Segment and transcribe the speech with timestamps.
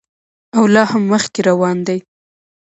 [0.57, 1.99] او لا هم مخکې روان دی.